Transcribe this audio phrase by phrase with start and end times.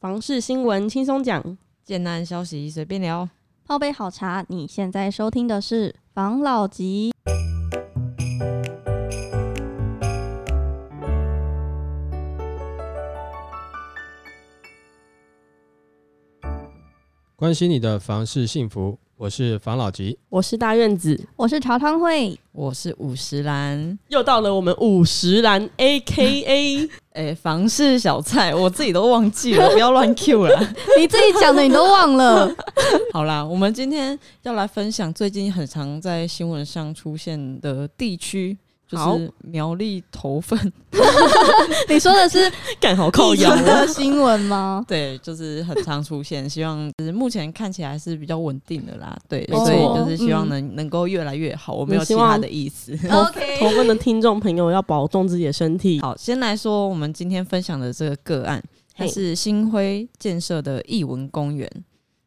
[0.00, 3.28] 房事新闻轻松讲，简单消息随便聊。
[3.66, 7.12] 泡杯好茶，你现在收听的是房老吉。
[17.36, 20.18] 关心你的房事幸福，我是房老吉。
[20.30, 30.60] 我是大院子，我是茶汤会，我是五十岚，又到了我们五十岚 A K A 哎，房事小菜，我自己都忘记了，不要乱 Q 了。
[30.96, 32.48] 你自己讲的你都忘了。
[33.12, 38.56] 好啦，我们今天要来分享最近很常在新闻上出现的地区，
[38.90, 40.58] 就是苗栗头份。
[41.88, 44.84] 你说的是 干好靠疫腰的新闻吗？
[44.88, 49.16] 对，就是很常出现，希望就是目前看起来是比较稳定的啦。
[49.28, 51.72] 对，没错所以就是希望能、能够越来越好。
[51.72, 52.92] 我没有其他的意思。
[53.08, 56.00] OK 头份的听众朋友要保重自己的身体。
[56.00, 58.62] 好，先来说我们今天分享的这个个案，
[58.96, 61.70] 它是新辉建设的艺文公园，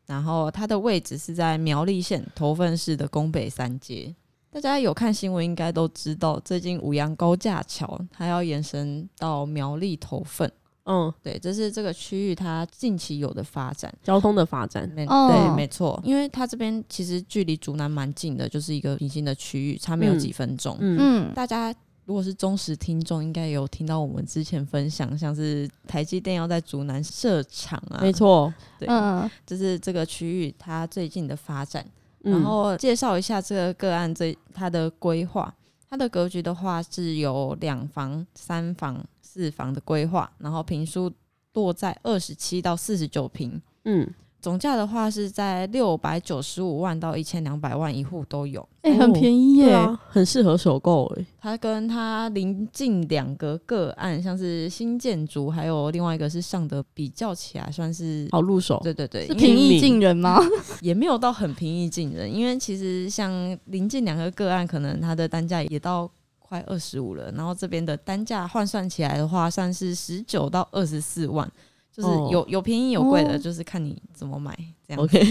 [0.08, 4.16] 然后它的位置是在苗栗县头份市的宫北三街。
[4.54, 10.50] 大家有看新闻应该都知道，最近五羊高架桥它要延伸到苗栗头份，
[10.86, 13.92] 嗯，对，这是这个区域它近期有的发展。
[14.04, 20.78] 交通的发展，没、哦对，没错，因为它这边其实距离竹南蛮近的，就是一个平行的区域，差没有嗯几分钟。
[20.80, 21.74] 嗯，嗯，大家
[22.06, 28.54] 如果是忠实听众，应该有听到我们之前分享，像是台积电要在竹南设厂啊，没，错。
[28.78, 31.84] 对，嗯，就是这个区域它最近的发展。
[32.24, 32.34] 嗯。
[32.34, 35.54] 然后介绍一下这个个案这它的规划，
[35.90, 41.12] 它的格局的话是有两房、三房、四房的规划，然后平数
[41.54, 43.62] 落在二十七到四十九平。
[43.86, 48.68] 嗯，总价的话是在六百九十五万到一千两百万一户都有。
[48.82, 49.74] 哎、很便宜耶。
[50.10, 51.26] 很适合首购诶。
[51.40, 58.82] 它跟它邻近两个个案，像是新建筑，还有另外一个是上的，比较起来算是好入手。
[58.84, 60.38] 对对对，是平易近人吗？
[60.82, 71.50] 也没有到很平易近人，因为其实像邻近两个个案，可能它的单价也到快二十五了，然后这边的单价换算起来的话，算是十九到二十四万，
[71.96, 75.04] 就是哦有有便宜有贵的，哦就是看你怎么买这样。
[75.04, 75.22] OK，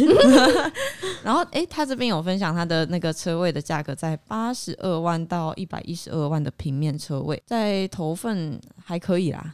[1.24, 9.52] 然后诶，他这边有分享他的那个车位的价格在八十二万到一百一十二万的平面车位，在头份还可以啦，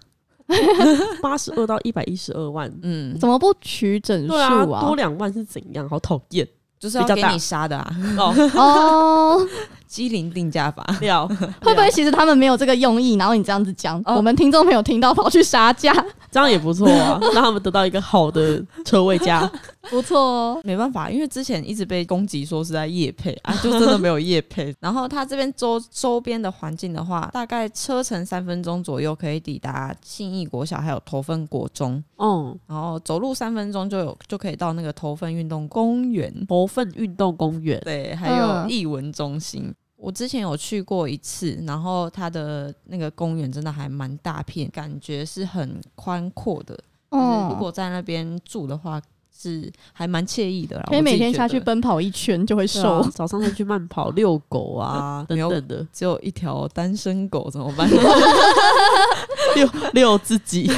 [1.23, 2.71] 八十二到一百一十二万。
[2.83, 4.81] 嗯，怎么不取整数啊，啊？
[4.81, 5.89] 多两万是怎样？
[5.89, 6.47] 好讨厌
[6.79, 8.35] 就是要比较给你杀的啊，哦！
[8.55, 9.49] 哦，
[9.89, 10.85] 机灵定价法。
[11.01, 11.27] 料
[11.63, 15.93] 会不会其实他们没有这个用意，然后你这样子讲，哦我们听众朋友听到，跑去杀价，
[16.31, 17.19] 这样也不错啊？
[17.35, 19.51] 让他们得到一个好的车位价。
[19.91, 20.61] 不错哦。
[20.65, 24.75] 没办法，因为之前一直被攻击说是在夜配啊，就真的没有夜配。
[24.81, 37.81] 然后它这边周周边的环境的话，大概车程三分钟左右可以抵达信义国小还有头份国中，嗯，然后走路三分钟就有就可以到那个头份运动公园，头份运动公园。
[37.83, 39.73] 对，还有嗯艺文中心。
[39.99, 46.73] 我之前有去过一次，然后它的那个公园真的还蛮大片，感觉是很宽阔的。
[47.11, 49.01] 哦如哦，果在那边住的话，
[49.37, 50.85] 是还蛮惬意的啦。
[50.89, 53.11] 可以每天下去奔跑一圈就会瘦啊。
[53.15, 57.89] 早上再去慢跑、遛狗啊 等等的，只有一条单身狗怎么办？
[59.57, 60.71] 遛遛自己。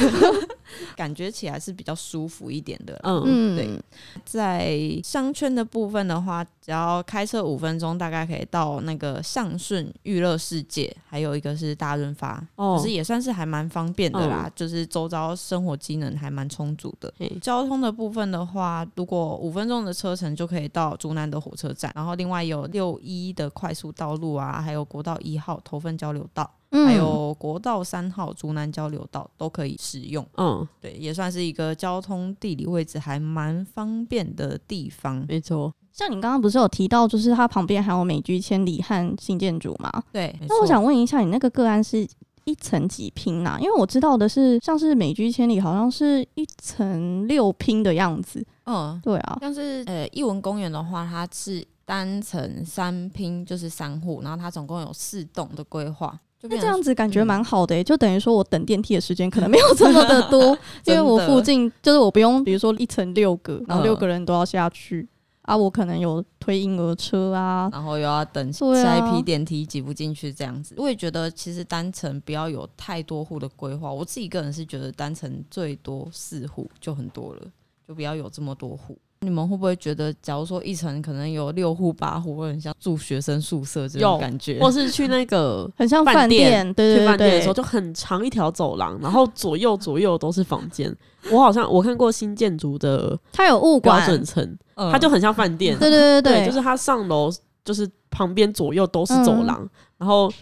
[0.95, 2.99] 感觉起来是比较舒服一点的。
[3.03, 3.83] 嗯，嗯，对
[4.25, 14.49] 在商圈的部分的话，只要开车五分钟，大概可以到那个上顺娱乐世界，还有一个是大润发，哦就是也算是还蛮方便的啦。
[14.55, 17.13] 就是周遭生活机能还蛮充足的。
[17.41, 26.49] 交通的部分的话，如果五分钟的车程就可以到竹南的火车站，然后另外有六一的快速道路啊，还有国道一号头份交流道。
[26.71, 35.25] 嗯还有国道三号竹南交流道都可以使用，嗯，对，也算是一个交通地理位置还蛮方便的地方。
[35.27, 35.73] 没错。
[35.91, 39.91] 像你刚刚不是有提到，就是它旁边还有美居千里和新建筑吗？
[40.13, 42.07] 对，那我想问一下，你那个个案是
[42.45, 48.43] 一层几拼啊、因为我知道的是，像是美居千里好像是一层六拼的样子。
[48.65, 56.17] 嗯，对啊，像是呃艺文公园的话，它是单层三拼，就是三户，然后它总共有四栋的规划。
[56.41, 65.07] 就那这样子感觉嗯蛮好的、欸，就等于说我等电梯的时间可能没有这么的多， 因为我附近就是我不用，比如说一层六个，然后六个人都要下去、
[65.43, 70.73] 啊，我可能有推婴儿车啊，然后又要等下一批电梯挤不进去这样子。
[70.79, 77.41] 我也觉得其实单层不要有太多户的规划，我自己个人是觉得单层最多四户就很多了，
[77.87, 78.97] 就不要有这么多户。
[79.23, 84.59] 你们会不会觉得，假如说一层可能有六户八户，会很像住学生宿舍这种感觉？
[84.59, 90.91] 或是去那个 很像饭饭店对对对去饭店的时候，对，就很长一条走廊，然后左右左右都是房间。
[91.29, 95.77] 我好像我看过新建筑的它有物标管，准层，嗯它就很像饭店。
[95.77, 97.31] 对对对对，就是它上楼
[97.63, 99.69] 就是旁边左右都是走嗯廊，
[99.99, 100.33] 然后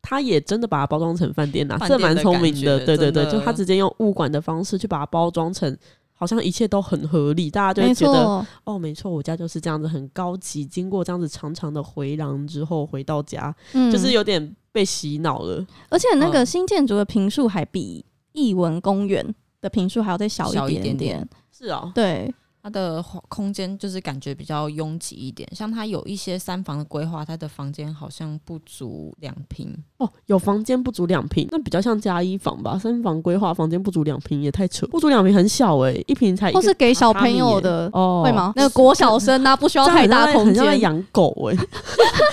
[0.00, 2.78] 他也真的把它包装成饭店呐、饭这蛮聪明的。
[2.86, 5.76] 对对对，就他直接用物管的方式去把它包装成。
[6.22, 10.64] 好像一切都很合理，大家就会觉得，哦，没错，我家就是这样子，很高级。
[10.64, 15.66] 经过这样子长长的回廊之后，回到家、嗯，就是有点被洗脑了。
[15.88, 21.28] 而且那个嗯新建筑的平数还比艺文公园的平数还要再小小一点点点点。
[21.50, 22.32] 是哦，对，
[22.62, 29.72] 它的空间就是感觉比较拥挤一点，像它有一些三房的规划，它的房间好像不足两平。
[29.98, 32.78] 哦，有房间不足两平，那比较像加一房吧。
[32.78, 38.52] 三房规划房间不足两平也太扯，不足两平很小欸、一平才一个或是给小朋友的，哦，会吗？
[38.56, 40.72] 那个国小生啊，不需要太大空很像。
[40.82, 41.56] 养狗欸、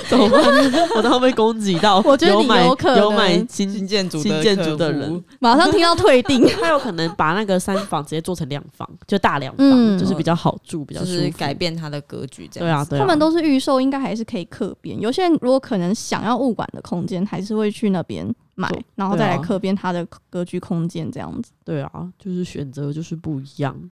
[0.08, 0.42] 怎么办？
[0.96, 2.02] 我都会被攻击到。
[2.06, 11.22] 我觉得你有买有可有买能新建筑新建筑的人，马上听到退订， 他有可能把那个三房直接做成两房，就大两房，嗯就是比较好住，比较就舒服。
[11.24, 12.86] 是改变它的格局这对啊，样。
[12.86, 15.00] 对啊，他们都是预售，应该还是可以客边。
[15.00, 21.52] 有些人如果可能想要物管的空间，还是会去那边买，然后再来客变它的格局空间这样子。
[21.64, 23.90] 对啊，就是选择就是不一样。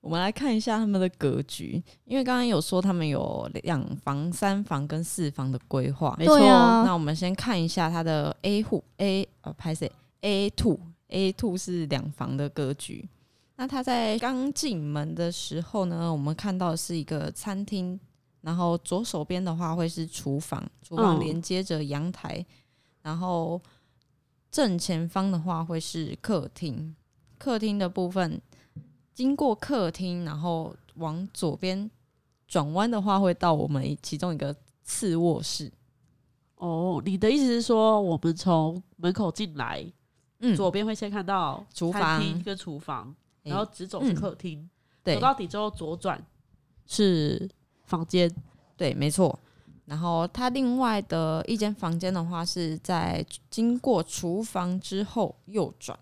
[0.00, 6.16] 我们来看一下他们的格局，因为刚刚有说他们有两房、三房跟四房的规划。
[6.18, 9.92] 没错，啊那我们先看一下它的 A 户 A 呃，拍谁
[10.22, 13.06] A two A two 是两房的格局。
[13.60, 18.00] 那他在刚进门的时候呢，我们看到的是一个餐厅，
[18.40, 21.20] 然后左手边的话会是厨房，厨房嗯。
[21.20, 22.42] 连接着阳台，
[23.02, 23.60] 然后
[24.50, 26.96] 正前方的话会是客厅，
[27.36, 28.40] 客厅的部分
[29.12, 31.90] 经过客厅，然后往左边
[32.48, 35.70] 转弯的话会到我们其中一个次卧室。
[36.54, 39.84] 哦，你的意思是说，我们从门口进来，
[40.38, 44.68] 嗯，左边会先看到餐厨房厅跟厨房，诶然后直走是嗯客厅，
[45.02, 46.20] 对走到底之后左转
[46.86, 47.48] 是
[47.84, 48.30] 房间。
[48.76, 49.38] 对，没错。
[49.84, 55.98] 然后它另外的一间房间的话，是在经过厨房之后右转。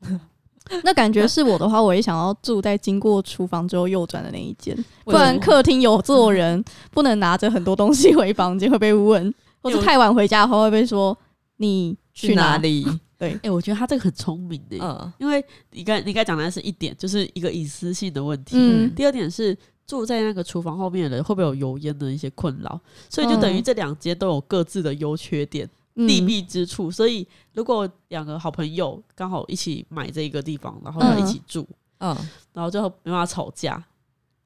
[0.84, 6.62] 那感觉是我的话，我也想要住在经过厨房之后右转的那一间，不然客厅有坐人，
[6.92, 11.16] 不能拿着很多东西回房间会被问，或者太晚回家的话会被说
[11.56, 12.58] 你去哪？
[12.58, 12.86] 里？
[13.18, 15.12] 哎、我觉得他这个很聪明的、嗯。
[15.18, 18.56] 因为你刚你刚才讲的是一点，就是一个隐私性的问题。
[18.56, 19.56] 嗯，第二点是
[19.86, 22.80] 住在那个厨房后面的人会不会有油烟的一些困扰，
[23.10, 26.06] 所以就等于嗯这两间都有各自的优缺点、嗯。
[26.06, 26.90] 利弊之处。
[26.90, 31.66] 所以如果两个好朋友刚好一起买这一个地方，然后要一起住，
[31.98, 32.16] 嗯，
[32.52, 33.84] 然后就没办法吵架，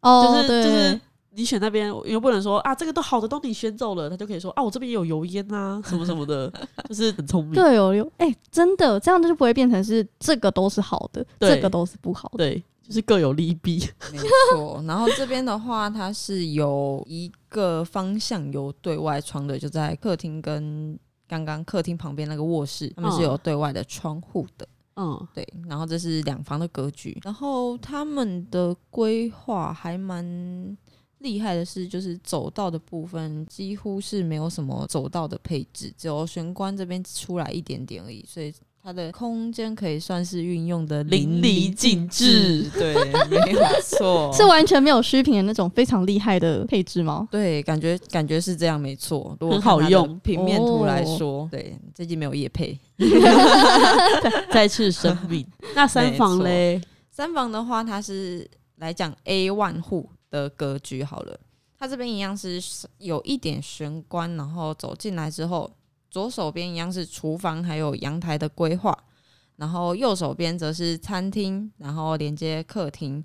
[0.01, 1.01] 哦，就是对就是。
[1.35, 6.53] 你选那边，又不能说啊，这个都好的都你选走了，他就可以说啊，我这边也有油烟啊， 什么什么的，
[6.89, 7.55] 就是很聪明。
[7.55, 12.39] 各有有，哎、真的这样就不会变成是这个都是好的，这个都是不好的。
[12.39, 13.83] 对，就是各有利弊。
[14.13, 14.19] 没
[14.53, 14.83] 错。
[14.87, 24.69] 然后这边的话，它是有一个方向有对外窗的，就在客厅跟刚刚客厅旁边那个卧室，他们是有对外的窗户的。
[24.97, 30.77] 嗯，对，然后这是两房的格局，然后他们的规划还蛮
[31.23, 38.53] 厉害的是，就是走道的部分几乎是没有什么走道的配置，只有玄关这边出来一点点而已，所以
[38.83, 42.69] 它的空间可以算是运用的淋漓漓尽致。
[42.75, 42.95] 对，
[43.29, 47.29] 没有错，是完全没有虚屏的那种非常厉害的配置吗？
[47.31, 49.37] 对，感觉感觉是这样，没错。
[49.39, 52.77] 如果很好用平面图来哦说，对，最近没有夜配。
[54.51, 55.47] 再次声明。
[55.77, 56.81] 那三房嘞？
[57.11, 58.49] 三房的话，它是
[58.79, 61.39] 来讲 A one 户的格局好了。
[61.79, 62.61] 它这边一样是
[62.99, 65.71] 有一点玄关，然后走进来之后，
[66.11, 68.97] 左手边一样是厨房还有阳台的规划，
[69.57, 73.25] 然后右手边则是餐厅，然后连接客厅。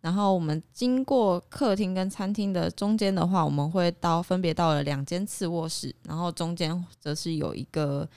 [0.00, 8.08] 然后我们经过客厅跟餐厅的中间的话，我们会到分别到了两间次卧室，然后中间则是有一个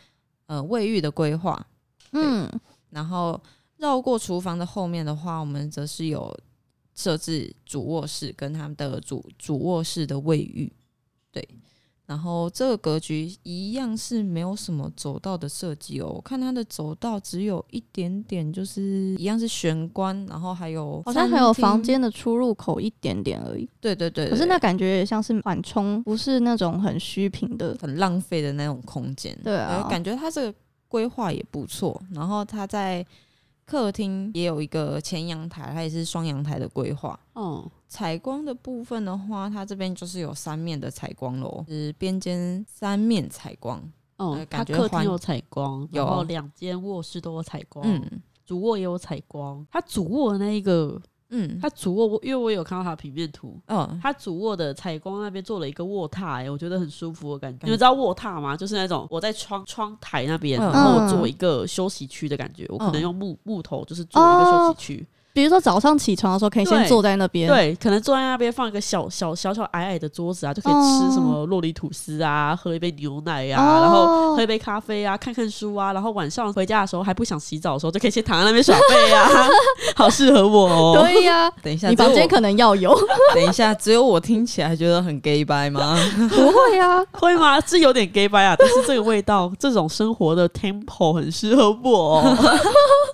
[0.45, 1.67] 呃卫浴的规划。
[2.13, 2.49] 嗯，
[2.89, 3.37] 然后
[3.75, 6.33] 绕过厨房的后面的话，我们则是有
[6.95, 10.71] 设置主卧室跟他们的主主卧室的卫浴，
[11.31, 11.47] 对。
[12.05, 23.67] 然后这个格局一样是没有什么走道的设计哦，我看它的走道只有一点点，就是一样是玄关，然后还有好像还有房，间的出入口一点点而已。
[23.79, 27.75] 对对对可是那感觉也像是缓冲，不是那种很虚平的。
[27.79, 29.35] 很浪费的那种空间。
[29.41, 30.53] 对啊呃感觉它这个
[30.89, 31.99] 规划也不错。
[32.11, 33.03] 然后它在
[33.65, 37.19] 客厅也有一个前阳台，它也是双阳台的规划。
[37.33, 43.79] 哦，采光的部分的话，它这边就是有三面的采光楼，是边间三面采光。
[44.17, 49.65] 哦、呃它感觉环客厅有采光，有然后两间卧室都有采光，嗯主卧也有采光。
[49.71, 51.01] 它主卧的那一个，
[51.33, 57.57] 嗯它主卧，因为我有看到它的平面图，嗯，它主卧的采光那边做了一个卧榻、欸，我觉得很舒服的感觉。
[57.57, 58.55] 感你们知道卧榻吗？
[58.55, 65.07] 就是那种我在窗窗台那边，嗯然后我做一个休息区的感觉，我可能嗯用木木头就是做一个休息区。
[65.33, 79.27] 比如说早上起床的时候，可以先坐在那边。，对，可能坐在那边放一个小小小小矮矮的桌子啊，就可以吃什么洛里吐司啊，喝一杯牛奶啊，哦然后喝一杯咖啡啊，看看书啊，然后晚上回家的时候还不想洗澡的时候，就可以先躺在那边耍废啊，
[79.97, 81.01] 好适合我哦。
[81.01, 82.95] 对呀、等一下，你房间可能要有，
[83.33, 85.97] 等一下，只有我听起来觉得很 gay 白吗？
[86.29, 87.03] 不会啊？
[87.13, 87.59] 会吗？
[87.61, 92.37] 是有点 gay 白啊，但是这个味道，这种生活的 tempo 很适合我、哦。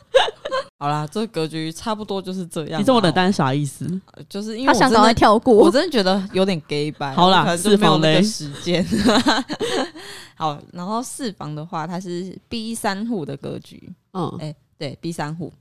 [0.81, 2.79] 好啦，这个格局差不多就是这样。
[2.79, 3.86] 你这么冷，淡是啥意思？
[4.29, 5.69] 就是因为他想赶快跳过。
[5.69, 7.13] 真的觉得有点 gay 白。
[7.13, 8.83] 好啦四房的时间。
[10.36, 13.91] 好，然后四房的话，它是 B 三户的格局。
[14.13, 15.51] 嗯，哎、对，B 三户，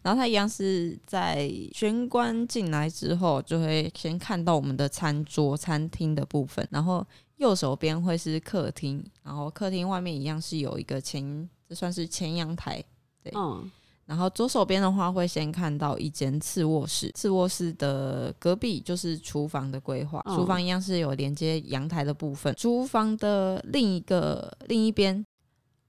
[0.00, 7.04] 然后它一样是在玄关进来之后，就会先看到我们的餐桌、餐厅的部分，然后
[7.38, 12.80] 右手边会是客厅，然后客厅外面一样是有一个前，这算是前阳台。
[13.24, 13.68] 对嗯，
[14.08, 25.22] 然后左手边的话，会先看到一间次卧室，次卧室的隔壁就是厨房的规划，嗯厨房一样是有连接阳台的部分，厨房的另一个另一边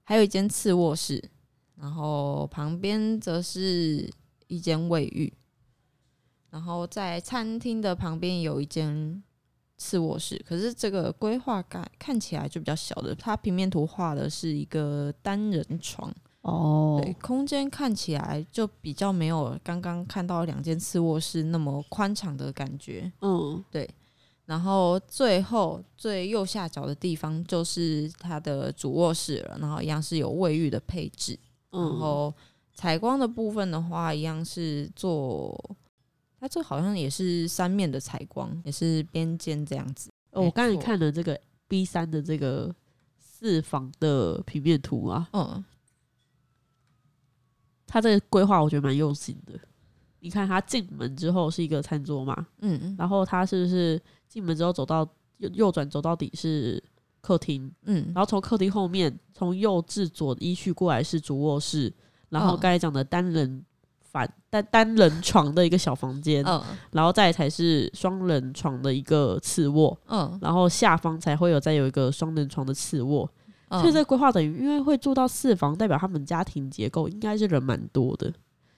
[0.04, 1.30] 还有一间次卧室，
[1.76, 4.06] 然后旁边则是
[4.48, 5.32] 一间卫浴，
[6.50, 9.22] 然后在餐厅的旁边有一间
[9.78, 16.14] 次卧室，可是这个规划感看起来就比较小的，它平面图画的是一个单人床。
[16.42, 23.10] 哦对，空间看起来就比较没有刚刚看到两间次卧室那么宽敞的感觉。
[23.20, 23.88] 嗯，对
[24.46, 31.38] 然后最后最右下角的地方就是它的主卧室了，然后一样是有卫浴的配置。
[31.72, 32.34] 嗯然后
[32.74, 35.76] 采光的部分的话，一样是做，
[36.40, 40.10] 它这好像也是三面的采光，也是边间这样子。
[40.32, 42.74] 哦我刚才看了这个 B 三的这个
[43.18, 45.64] 四房的平面图啊，嗯，
[47.90, 49.58] 它这个规划我觉得蛮用心的。
[50.20, 55.00] 你看，他进门之后是一个餐桌嘛，嗯然后他是不是进门之后走到
[55.38, 56.80] 右右转走到底是
[57.20, 58.12] 客厅，嗯。
[58.14, 61.92] 然后从客厅后面从右至左依序过来是主卧室，
[62.28, 63.64] 然后嗯刚才讲的单人
[63.98, 73.28] 反单单人床的一个小房间，嗯然后再才是双人床的一个次卧，嗯然后下方才会有再有一个双人床的次卧。
[73.70, 78.30] 嗯，所以这个规划等于因为会住到四房，代表他们家庭结构应该是人蛮多的。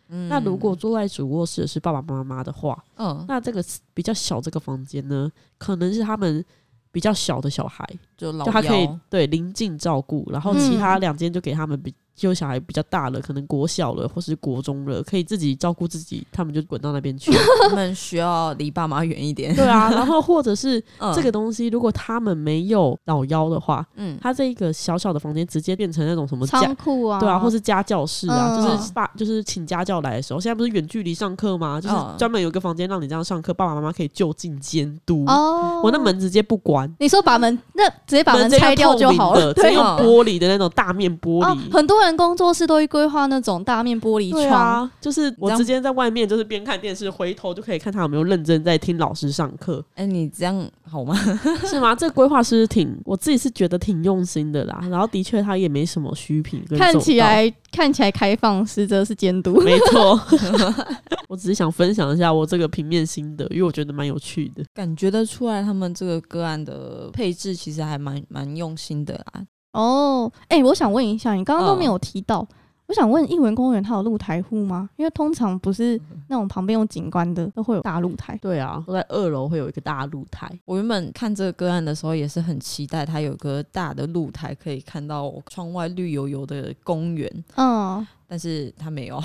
[0.09, 6.45] 嗯那如果住在主卧室的是爸爸妈妈的话，嗯那这个比较小这个房间呢，可能是他们
[6.93, 7.85] 比较小的小孩，
[8.17, 11.95] 就老就他可以幺对临近照顾，然后其他两间就给他们比。
[12.23, 17.33] 就小孩比较大了，可能国小了或是国中了，可以自己照顾自己，他们就滚到那边去。
[17.69, 19.55] 他们需要离爸妈远一点。
[19.57, 31.81] 对啊，然后或者是嗯这个东西，如果他们没有老幺的话，嗯他这一个小小的房间直接变成那种什么家仓库啊，对啊，或是家教室啊，嗯就是爸就是请家教来的时候，现在不是远距离上课吗？
[31.81, 35.25] 就是嗯专门有一个房间让你这样上课，爸爸妈妈可以就近监督。
[35.27, 51.15] 哦，我那门直接不关，你说把门那直接把门拆掉就好了，用透明的直接对用玻璃的那种大面玻哦璃。，很多人工作室都会规划那种大面玻璃窗，啊，就是我直接在外面，就是边看电视，回头就可以看他有没有认真在听老师上课，哎、你这样好吗？
[51.67, 51.95] 是吗？
[51.95, 54.81] 这规划师挺，我自己是觉得挺用心的啦。
[54.91, 59.61] 然后的确，他也没什么虚品看起来看起来开放，实则是监督。
[59.61, 60.21] 没错。
[61.29, 64.63] 我只是想分享一下我这个平面心得，因为我觉得蛮有趣的。
[64.75, 69.43] 感觉得出来，他们这个个案的配置其实还蛮蛮用心的啦。
[69.73, 72.47] 哦，哎、我想问一下，你刚刚都没嗯有提到，
[72.87, 74.91] 我想问艺文公园它有露台户吗？
[74.97, 75.99] 因为通常不是
[76.29, 78.39] 那种旁边有景观的都会有大露台。
[78.43, 80.51] 对啊，都在二楼会有一个大露台。
[80.67, 89.19] 我原本看这个个案的时候，也是很期待它有个大的露台，可以看到窗外绿油油的公园，嗯，但是它没有。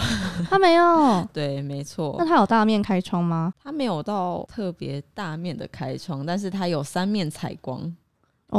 [0.50, 1.28] 它没有。
[1.34, 3.54] 对，没错那，它有大面开窗吗？
[3.62, 7.94] 它没有到特别大面的开窗，但是它有三面采光。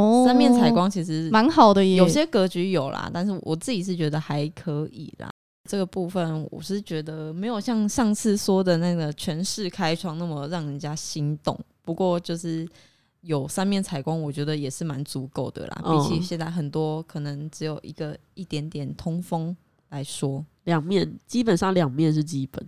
[0.01, 1.97] 哦，三面采光其实蛮好的耶。
[1.97, 5.29] 有些格局有啦，但是我自己是觉得还可以啦。
[5.69, 11.59] 这个部分我是觉得没有像上次说的那个全市开窗那么让人家心动。
[11.83, 12.67] 不过就是
[13.23, 15.83] 有三面采光，我觉得也是蛮足够的啦。
[15.85, 19.55] 嗯比起现在很多可能只有一个一点点通风
[19.91, 20.45] 来说。
[20.65, 22.65] 两面基本上两面是基本。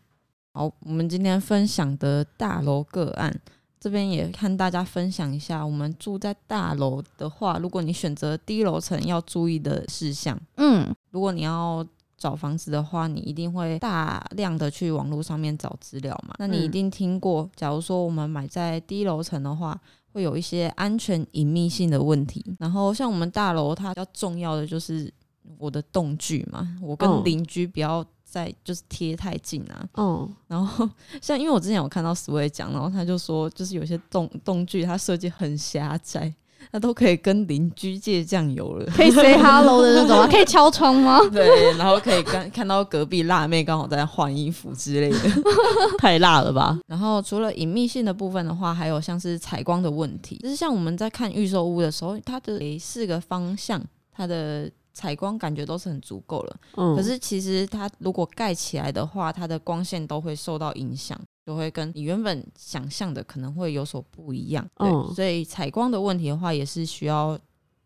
[0.52, 3.32] 好，我们今天分享的大楼个案，
[3.80, 10.38] 这边也看大家分享一下，我们住在大楼的话，如果你选择低楼层要注意的事项。
[10.58, 11.84] 嗯，如果你要
[12.18, 16.34] 找房子的话，你一定会大量的去网络上面找资料嘛。
[16.38, 19.80] 那你一嗯定听过，假如说我们买在低楼层的话，
[20.12, 22.44] 会有一些安全隐秘性的问题。
[22.58, 25.10] 然后像我们大楼，它比较重要的就是
[25.56, 29.84] 我的动距嘛，我跟嗯邻居不要再就是贴太近啊。
[29.96, 30.88] 嗯，然后
[31.20, 36.32] 像因为我之前有看到 Sway 讲，然后他就说，就是有些动动具它设计很狭窄，
[36.70, 38.86] 那都可以跟邻居借酱油了。
[38.94, 41.18] 可以 say hello 的那种啊， 可以敲窗吗？
[41.32, 45.18] 对，然后可以看 看到隔壁辣妹刚好在换衣服之类的。
[45.98, 46.78] 太辣了吧？
[46.86, 53.82] 然后除了隐秘性的部分的话，还有像是采光的问题，就是像我们在看预售屋的时候，它的诶四个方向，
[54.12, 56.56] 它的采光感觉都是很足够了。
[56.76, 64.66] 嗯，可是其实它如果盖起来的话，它的光线都会受到影响，就会跟你原本想象的可能会有所不一样。
[64.76, 67.38] 对，嗯所以采光的问题的话，也是需要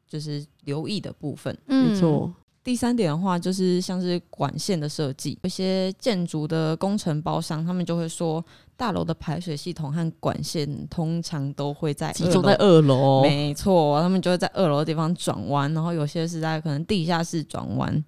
[0.07, 1.57] 就是留意的部分。
[1.67, 2.33] 嗯没错，
[2.65, 8.43] 第三点的话，就是像是管线的设计，有些建筑的工程包商，他们就会说，
[8.75, 12.81] 大楼的排水系统和管线通常都会在集中在二楼。
[12.81, 13.23] 二楼。
[13.23, 18.03] 没错，他们就会在二楼的地方转弯，然后有些是在可能地下室转弯。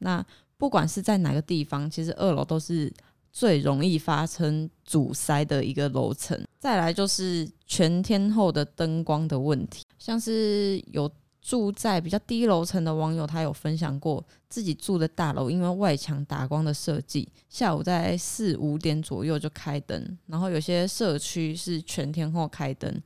[0.00, 0.22] 那
[0.58, 2.92] 不管是在哪个地方，其实二楼都是
[3.32, 6.38] 最容易发生阻塞的一个楼层。
[6.58, 11.10] 再来就是全天候的灯光的问题，像是有
[11.44, 22.98] 住在比较低楼层的网友，他有分享过自己住的大楼，因为外墙打光的设计，下午在四五点左右就开灯，然后有些社区是全天候开灯，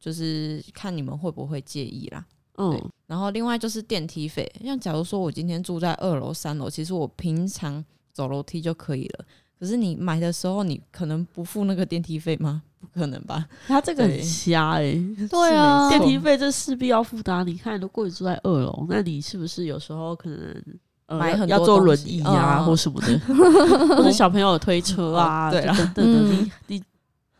[0.00, 2.24] 就是看你们会不会介意啦。
[2.56, 9.26] 嗯，然后另外就是电梯费，像假如说我今天住在二楼、三楼，其实我平常走楼梯就可以了。
[9.60, 12.62] 可是你买的时候，你可能不付那个电梯费吗？
[12.94, 13.44] 不可能吧？
[13.66, 14.96] 他这个很瞎哎、
[15.30, 17.44] 对啊，电梯费这势必要负担。
[17.46, 20.62] 你看，如果你住在二楼，那你是不是有时候可能
[21.06, 23.18] 呃买很多要要坐轮椅啊，嗯或什么的，
[23.96, 26.82] 或者小朋友推车啊，哦对啦就等等你你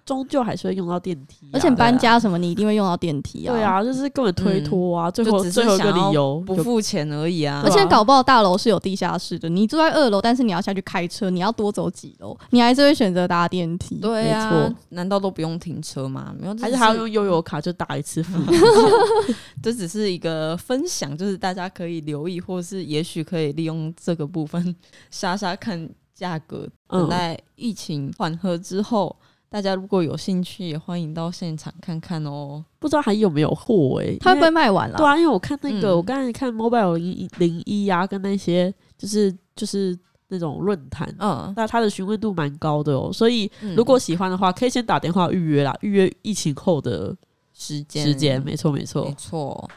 [0.05, 3.53] 终究还是会用到电梯啊、而且搬家什么，你一定会用到电梯啊。
[3.55, 7.71] 对，啊，就是根本推脱啊，最后就只是最后一个想要理由不付钱而已啊而。
[7.71, 13.97] 且搞不好大楼是有地下室的，你住在二楼，但是你要下去开车，你要多走几楼，你还是会选择搭电梯。
[13.97, 16.35] 对啊难道都不用停车吗？
[16.39, 18.39] 没有，还是还要用悠游卡就打一次付。
[19.63, 24.75] 这只是一个分享，就是大家可以留意，或是也许可以利用这个部分
[25.11, 26.69] 杀杀看价格。
[26.89, 29.15] 等嗯，待疫情缓和之后，
[29.55, 32.65] 大家如果有兴趣，也欢迎到现场看看哦。
[32.81, 34.97] 不知道还有没有货哎、它会不卖完了？
[34.97, 43.13] 对啊，因为我看那个，嗯我刚才看 Mobile 零一零一啊，跟那些就是就是那种论坛，嗯，那它的询问度蛮高的哦。
[43.13, 47.17] 所以嗯如果喜欢的话，可以先打电话预约啦，预约疫情后的
[47.53, 49.15] 时间时间，没错没错没。
[49.15, 49.71] 错。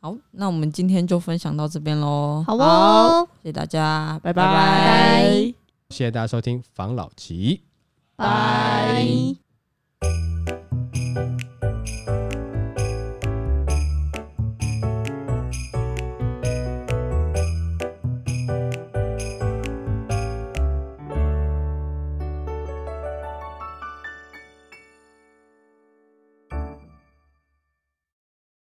[0.00, 2.42] 好，那我们今天就分享到这边喽。
[2.44, 5.30] 好哦，谢谢大家，拜拜拜。
[5.90, 7.60] 谢谢大家收听房老吉。
[8.16, 9.51] 拜。